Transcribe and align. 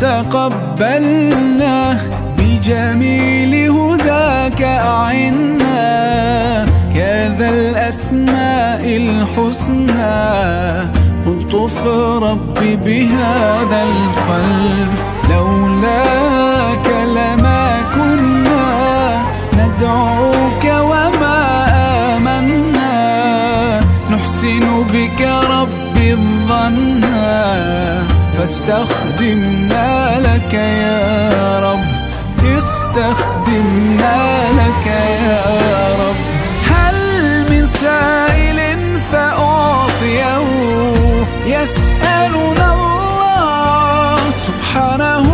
تقبلنا 0.00 1.96
بجميل 2.38 3.70
هداك 3.70 4.62
أعنا 4.62 5.80
يا 6.94 7.28
ذا 7.38 7.48
الأسماء 7.48 8.96
الحسنى 8.96 10.20
قلطف 11.26 11.86
ربي 12.22 12.76
بهذا 12.76 13.82
القلب 13.82 14.90
لولاك 15.30 16.86
لما 16.88 17.82
كنا 17.94 18.68
ندعوك 19.54 20.64
وما 20.64 21.40
آمنا 22.16 23.80
نحسن 24.10 24.82
بك 24.92 25.20
ربي 25.50 26.12
الظنا 26.12 26.99
فاستخدمنا 28.40 30.20
لك 30.20 30.54
يا 30.54 31.60
رب. 31.60 31.84
استخدمنا 32.58 34.18
لك 34.52 34.86
يا 34.86 35.42
رب. 36.00 36.16
هل 36.72 36.96
من 37.50 37.66
سائل 37.66 39.00
فأعطيه؟ 39.12 40.44
يسألنا 41.46 42.72
الله 42.72 44.30
سبحانه 44.30 45.26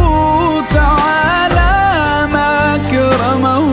تعالى 0.74 1.74
ما 2.32 2.74
أكرمه 2.74 3.66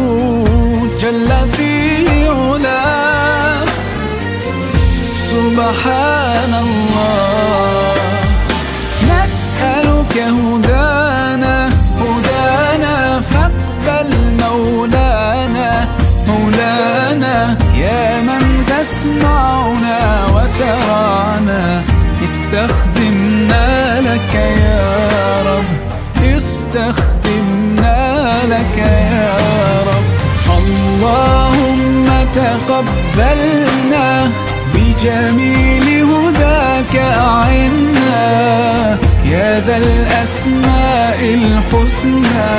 جل 0.99 1.31
في 1.57 2.07
علاه. 2.29 3.65
سبحان 5.15 6.02
مولانا 16.27 17.57
يا 17.75 18.21
من 18.21 18.65
تسمعنا 18.67 20.25
وترانا 20.25 21.83
استخدمنا 22.23 24.01
لك 24.01 24.33
يا 24.35 25.43
رب 25.45 25.69
استخدمنا 26.37 27.97
لك 28.49 28.77
يا 28.77 29.35
رب. 29.87 30.07
اللهم 30.59 32.05
تقبلنا 32.33 34.07
بجميل 34.73 35.87
هداك 36.03 36.95
أعنا 36.95 38.27
يا 39.25 39.59
ذا 39.59 39.77
الأسماء 39.77 41.19
الحسنى. 41.33 42.53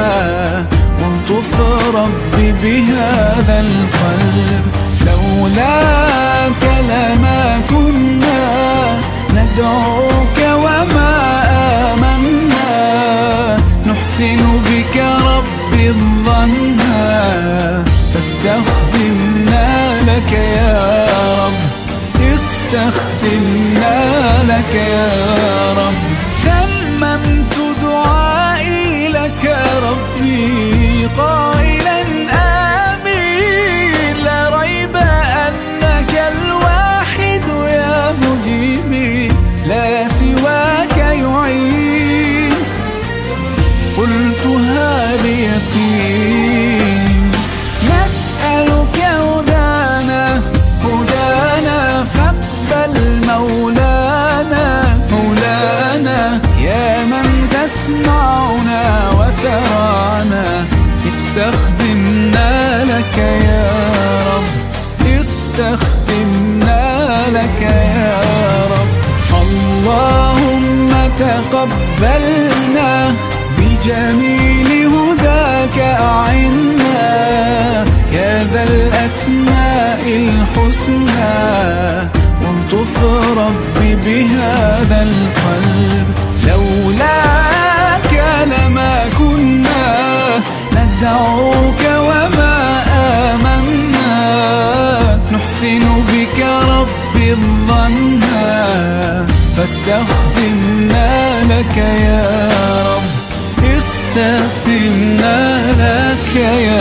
والطف 1.30 1.60
ربي 1.94 2.52
بهذا 2.52 3.60
القلب. 3.60 4.64
لولاك 5.06 6.64
لما 6.88 7.60
كنا 7.70 8.44
ندعوك 9.30 10.38
وما 10.54 11.42
آمنا. 11.92 13.58
نحسن 13.86 14.60
بك 14.66 14.96
ربي 14.96 15.88
الظنا. 15.88 16.94
فاستخدمنا 18.14 20.00
لك 20.00 20.32
يا 20.32 21.06
رب. 21.38 21.60
استخدمنا 22.34 23.98
لك 24.42 24.74
يا 24.74 25.72
رب. 25.72 25.94
تممت 26.44 27.56
دعائي 27.82 29.08
لك 29.08 29.56
ربي. 29.82 30.73
قائلا 31.18 32.00
آمين. 32.92 34.16
لا 34.24 34.40
ريب 34.60 34.96
أنك 34.96 36.12
الواحد 36.32 37.46
يا 37.78 38.12
مجيبي 38.22 39.32
لا 39.66 40.08
سواك 40.08 40.96
يعين. 40.96 42.54
قلتها 43.96 45.16
بيقين 45.22 46.33
استخدمنا 61.14 62.84
لك 62.84 63.18
يا 63.18 63.70
رب. 64.26 64.44
استخدمنا 65.20 66.82
لك 67.32 67.62
يا 67.62 68.18
رب. 68.70 68.92
اللهم 69.42 70.90
تقبلنا 71.16 73.14
بجميل 73.58 74.86
هداك 74.86 75.78
أعنا. 75.78 77.04
يا 78.12 78.44
ذا 78.52 78.62
الأسماء 78.62 80.02
الحسنى. 80.06 81.40
والطف 82.42 83.02
ربي 83.38 83.94
بهذا 83.94 85.02
القلب. 85.02 86.06
لولاك 86.46 87.53
ربي 97.24 97.32
الظنا 97.32 99.26
فاستخدمنا 99.56 101.42
لك 101.44 101.76
يا 101.76 102.48
رب. 102.86 103.02
استخدمنا 103.76 105.38
لك 105.72 106.36
يا 106.36 106.73